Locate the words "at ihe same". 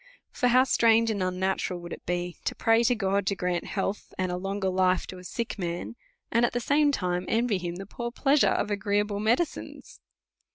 6.43-6.91